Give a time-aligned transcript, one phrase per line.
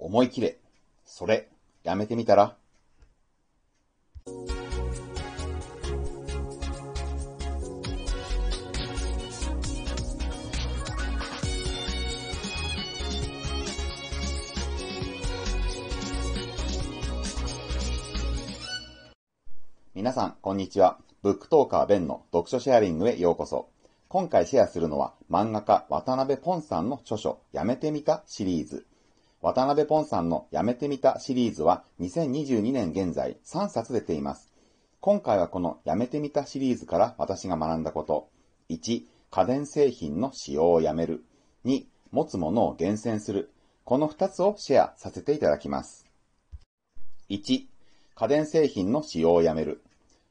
[0.00, 0.58] 思い切れ。
[1.04, 1.48] それ、
[1.84, 2.56] やめてみたら
[19.94, 20.98] 皆さん、こんにちは。
[21.22, 23.68] ブックトーカーベンの読書シェアリングへようこそ。
[24.08, 28.86] 今回シェアするのは漫画家渡辺ポンさんの著書やめてみたシリーズ。
[29.42, 34.52] 渡辺ポンさんのやめてみたシリーズは2022年現在3冊出ています。
[35.00, 38.28] 今回はこのやめてみたシリーズから私が学んだこと。
[38.68, 41.24] 1、家電製品の使用をやめる。
[41.64, 43.50] 2、持つものを厳選する。
[43.84, 46.06] この2つをシェアさせていただきます。
[47.30, 47.64] 1、
[48.14, 49.80] 家電製品の使用をやめる。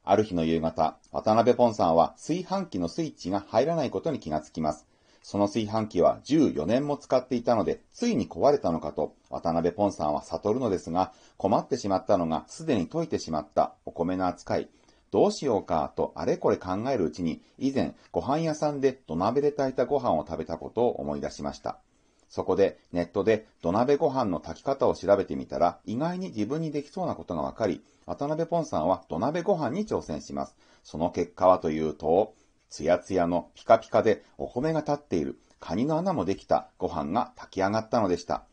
[0.03, 4.85] ある日の夕方、渡辺ポンさんは炊飯器のスイッチが入らないことに気がつきます。
[5.29, 14.69] その炊飯器は14年も使っていたので、ついに壊れたのかと、渡辺ポンさんは悟るのですが、困ってしまったのが、すでに溶いてしまったお米の扱い。
[15.11, 21.77] どうしようかとあれこれ考えるうちに、以前、ご飯屋さんで土鍋で炊いたご飯を食べたことを思い出しました。
[22.27, 30.57] そこでネットで土鍋ご飯の炊き方を調べてみたら、意外に自分にできそうなことが分かり、渡辺ポンさんは土鍋ご飯に挑戦します。
[30.83, 32.33] その結果はというと、
[32.69, 36.69] ツヤツヤのピカピカでお米が立っている、カニの穴もできた。
[36.77, 38.45] ご飯が炊き上がったのでした。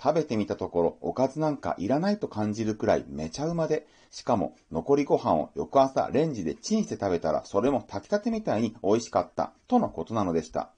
[0.00, 10.70] 食べてみたところ、おかずなんかいらないと感じるくらいめちゃうまで、しかも残りご飯を翌朝レンジでチンして食べたら、それも炊きたてみたいに美味しかった、とのことなのでした。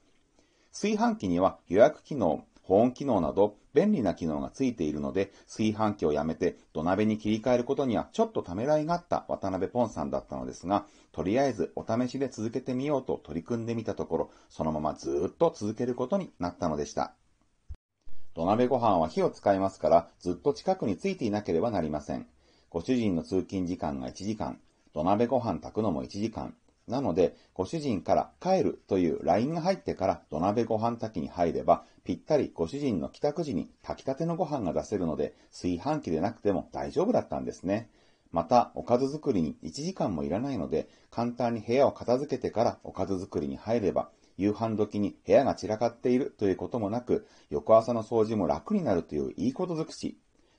[0.72, 17.14] 炊飯器には予約機能、保温機能など便利な機能がついているので、炊飯器をやめて土鍋に切り替えることにはちょっとためらいがあった渡辺ポンさんだったのですが、とりあえずお試しで続けてみようと取り組んでみたところ、そのままずっと続けることになったのでした。
[18.34, 22.26] 土鍋ご飯は火を使いますから、ずっと近くについていなければなりません。
[22.68, 24.60] ご主人の通勤時間が1時間、
[24.92, 26.54] 土鍋ご飯炊くのも1時間、
[26.88, 37.90] なので、ご主人から帰るという LINE が入ってから土鍋ご飯炊きに入れば、ぴったりご主人の帰宅時に炊きたてのご飯が出せるので、炊飯器でなくても大丈夫だったんですね。
[38.32, 50.18] また、おかず作りに1時間もいらないので、簡単に部屋を片付けてからおかず作りに入れば、夕飯時に部屋が散らかっているということもなく、翌朝の掃除も楽になるといういいこと尽くし、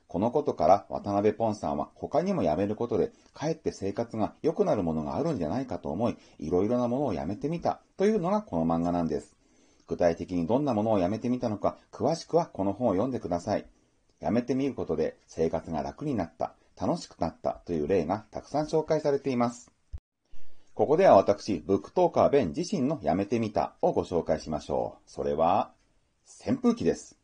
[0.09, 9.35] このことから渡辺ポンさんは他にもやめることで、かえって生活が良くなるものがあるんじゃないかと思い、いろいろなものをやめてみたというのがこの漫画なんです。
[9.87, 13.67] 具体的にどんなものをやめてみたのか、詳しくはこの本を読んでください。
[14.19, 19.71] やめてみることで生活が楽になった、楽しくなったという例がたくさん紹介されています。
[20.73, 25.01] ここでは私、ブックトーカーベン自身のやめてみたをご紹介しましょう。
[25.05, 25.71] それは、
[26.47, 27.15] 扇風機です。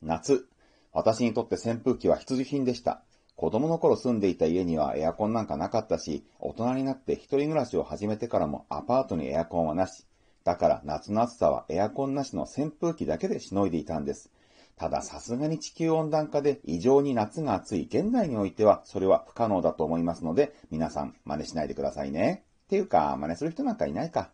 [0.00, 0.48] 夏、
[0.92, 3.02] 私にとって扇風機は必需品でした。
[3.34, 10.06] 子供の頃住んでいた家にはエアコンなんかなかったし、大人になって一人暮らしを始めてからもアパートにエアコンはなし。
[10.44, 14.30] だから夏の暑さはエアコンなしの扇風機だけでしのいでいたんです。
[14.76, 22.44] たださすがに地球温暖化で異常に夏が暑い現代においてはそれは不可能だと思いますので、皆さん真似しないでくださいね。
[22.64, 24.30] っていうか、真似する人なんかいないか。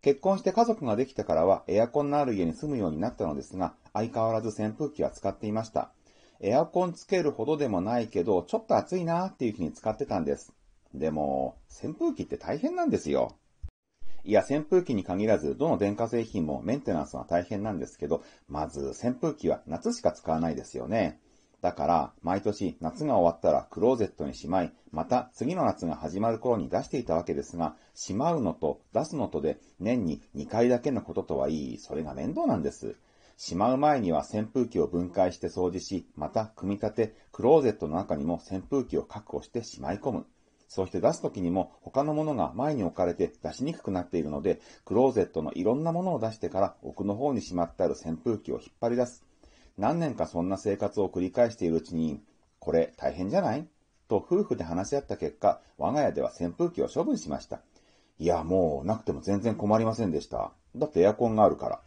[0.00, 5.92] 結婚して家族ができてからはエアコンのある家に住むようになったのですが、相変わらず扇風機は使っていました。
[6.40, 10.52] エアコンつけるほどでもないけど、ちょっと暑いなーっていう日に使ってたんです。
[10.94, 13.36] でも、扇風機って大変なんですよ。
[14.24, 21.18] いや、扇風機に限らず、どの電化製品もメンテナンスは大変なんですけど、まず扇風機は夏しか使わないですよね。
[21.60, 32.96] だから、毎年夏が終わったらクローゼットにしまい、また次の夏が始まる頃に出していたわけですが、しまうのと出すのとで年に2回だけのこととはいい、それが面倒なんです。
[33.36, 40.26] しまう前には扇風機を分解して掃除し、また組み立て、クローゼットの中にも扇風機を確保してしまい込む。
[40.68, 49.27] そして出すときにも他のものが前に置かれて出しにくくなっているので、クローゼットのいろんなものを出してから奥の方にしまってある扇風機を引っ張り出す。
[49.78, 52.20] 何年かそんな生活を繰り返しているうちに、
[52.58, 53.66] これ大変じゃない？
[54.08, 57.60] と夫婦で話し合った結果、我が家では扇風機を処分しました。
[58.18, 60.50] いや、もうなくても全然困りませんでした。
[60.74, 61.80] だってエアコンがあるから。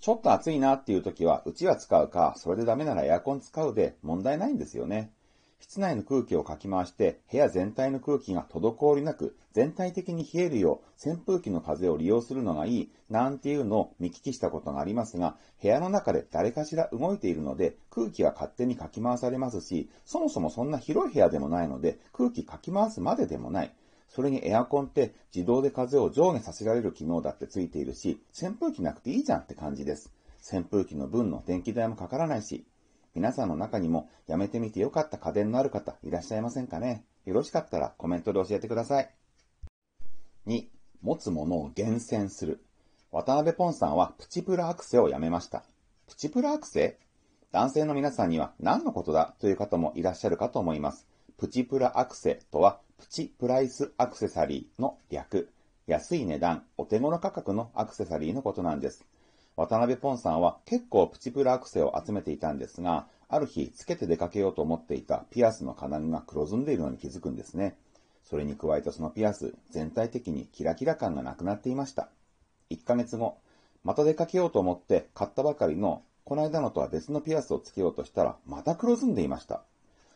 [0.00, 5.12] ちょっと暑いなっていう時は、うちは使うか、それでダメならエアコン使うで問題ないんですよね。
[5.58, 23.74] 室内の空気をかき回して、部屋全体の空気が滞りなく、全体的に冷えるよう、扇風機の風を利用するのがいい、なんていうのを見聞きしたことがありますが、部屋の中で誰かしら動いているので、空気は勝手にかき回されますし、そもそもそんな広い部屋でもないので、空気かき回すまででもない。
[24.08, 30.12] それにエアコンって自動で風を上下させられる機能だってついているし、扇風機なくていいじゃんって感じです。
[30.52, 32.64] 扇風機の分の電気代もかからないし、
[33.16, 37.02] 皆さんの中にもやめてみてよかった家電のある方いらっしゃいませんかね？
[37.24, 39.10] よろしかったらコメントで教えてください。
[40.46, 40.66] 2、
[41.00, 42.62] 持つものを厳選する。
[43.10, 45.64] 渡辺ポンさんはプチプラアクセをやめました。
[46.06, 46.98] プチプラアクセ
[47.52, 51.06] 男性の皆さんには何のことだという方もいらっしゃるかと思います。
[51.38, 55.48] プチプラアクセとは、プチプライスアクセサリーの略。
[55.86, 59.06] 安い値段、お手頃価格のアクセサリーのことなんです。
[59.56, 67.74] 渡辺ポンさんは結構プチプラアクセを集めていたんですが、ある日、つけて出かけようと思っていたピアスの金具が黒ずんでいるのに気づくんですね。
[68.22, 72.10] それに加えてそのピアス、全体的にキラキラ感がなくなっていました。
[72.70, 73.38] 1ヶ月後、
[73.82, 79.62] また出かけようと思って買ったばかりの、この間のとは別のピアスをつけようとしたら、また黒ずんでいました。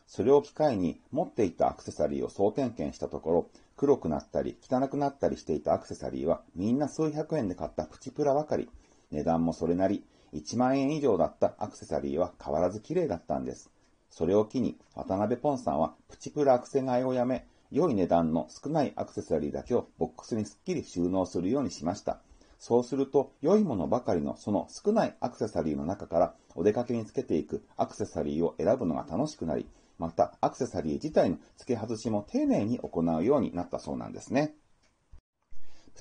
[0.06, 3.46] それを機会に持っていたアクセサリーを総点検したところ、
[3.78, 8.68] 黒くなったり汚くなったりしていたアクセサリーはみんな数百円で買ったプチプラばかり。
[9.10, 13.70] 値段もそれなり、1万円以上だったアクセサリーは変わらず綺麗だったんです。
[14.10, 22.20] それを機に、渡辺ポンさんはプチプラアクセ買いをやめ、良い値段の少ないアクセサリーだけをボックスにすっきり収納するようにしました。
[22.58, 29.66] そうすると、良いものばかりのその少ないアクセサリーの中からお出かけにつけていくアクセサリーを選ぶのが楽しくなり、
[29.98, 34.54] またアクセサリー自体の付け外しも丁寧に行うようになったそうなんですね。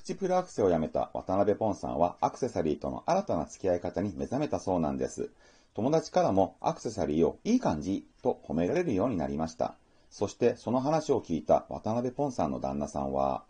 [0.00, 5.30] プチプルアクセをやめた渡辺ポンさんはアクセサリーとの新たな付き合い方に目覚めたそうなんです。
[5.74, 9.74] 友達からもアクセサリーをいい感じと褒められるようになりました。
[10.08, 13.44] そしてその話を聞いた渡辺ポンさんの旦那さんは、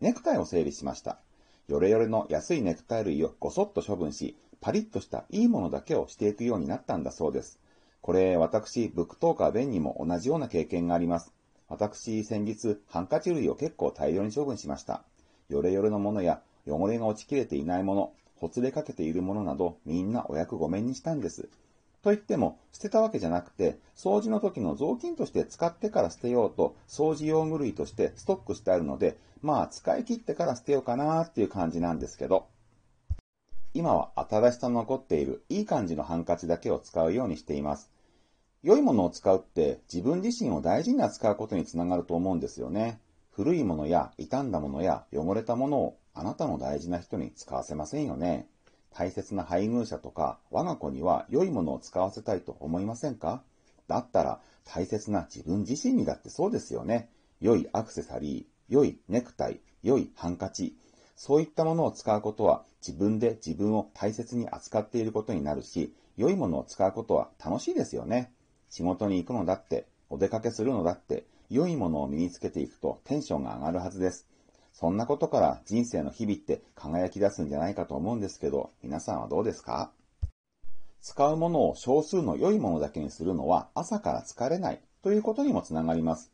[0.00, 1.18] ネクタイを整理しました。
[1.66, 7.58] ヨレヨレの安いネクタイ類をごそっと処分し、パリッとしたいいものだけをしていくようになったんだそうです。
[8.02, 11.32] これ、私、ブックトーカーベンにも同じような経験があります。
[11.66, 15.02] 私、先日、ハンカチ類を結構大量に処分しました。
[15.48, 21.48] ヨレヨレのものや、汚れが落ちきれていないもの、ほつれかけているものなど、みんなお役御免にしたんです。
[22.02, 32.46] と言っても、捨てたわけじゃなくて、掃除の時の雑巾として使ってから捨てようと、掃除用具類としてストックしてあるので、まあ、使い切ってから捨てようかなっていう感じなんですけど、
[33.72, 37.90] 今は新しさの残っているいい感じのハンカチだけを使うようにしています。
[38.62, 42.98] 良いものを使うって自分自身を大事に扱うことにつながると思うんですよね。
[43.38, 48.48] 古いものや傷んだものや汚れたものをあなたの大事な人に使わせませんよね。
[48.92, 53.44] 大切な配偶者とか我が子には良いものを使わせたいと思いませんか？
[53.86, 57.10] だったら大切な自分自身にだってそうですよね。
[57.40, 60.76] 良いアクセサリー、良いネクタイ、良いハンカチ。
[61.14, 68.32] そういったものを使うことは自分で自分を大切に扱っていることになるし、良いものを使うことは楽しいですよね。
[68.68, 74.26] 仕事に行くのだって、お出かけするのだって、良いものを身につけていくとテンションが上がるはずです。
[74.72, 79.90] そんなことから人生の日々って輝き出すんじゃないかと思うんですけど、皆さんはどうですか？
[81.00, 86.30] 使うものを少数の良いものだけにするのは朝から疲れないということにもつながります。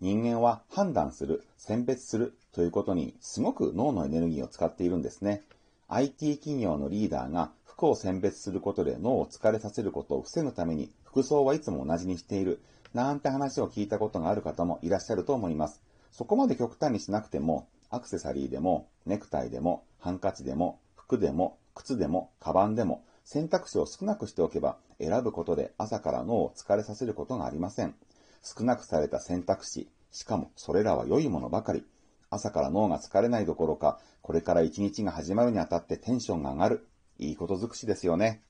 [0.00, 5.42] 人間は判断する、選別するということにすごく脳のエネルギーを使っているんですね。
[5.88, 12.60] IT 企業のリーダーが服を選別することで脳を疲れさせることを防ぐために服装はいつも同じにしている、
[12.94, 15.82] なんて話を聞いたことがある方もいらっしゃると思います。
[16.10, 27.94] そこまで極端にしなくても、アクセサリーでも、ネクタイでも、ハンカチでも、服でも、靴でも、カバンでも、選択肢を少なくしておけば、選ぶことで朝から脳を疲れさせることがありません。
[28.42, 31.84] 少なくされた選択肢、しかもそれらは良いものばかり。
[32.30, 36.88] 朝から脳が疲れないどころか、これから一日が始まるにあたってテンションが上がる。
[37.18, 38.42] いいこと尽くしですよね。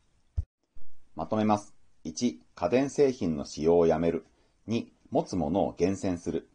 [1.15, 1.78] まとめます。
[2.09, 4.25] 1、家電製品の使用をやめる。
[4.69, 6.49] 2、持つものを厳選する。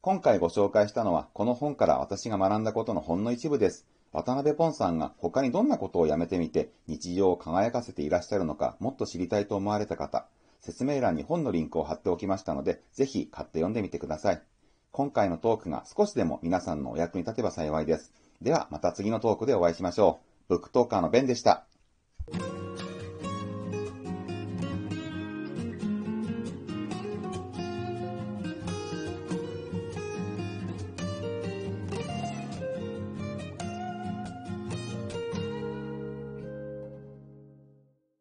[0.00, 3.86] 今回ご紹介したのは、この本から私が学んだことのほんの一部です。
[4.12, 10.26] 渡辺ポンさんが他にどんなことをやめてみて日常を輝かせていらっしゃるのかもっと知りたいと思われた方、
[10.60, 14.42] 説明欄に本のリンクを貼っておきましたので、ぜひ買って読んでみてください。
[14.90, 18.12] 今回のトークが少しでも皆さんのお役に立てば幸いです。
[18.40, 20.54] ではまた次のトークでお会いしましょう。
[20.54, 21.67] ブックトーカーのベンでした。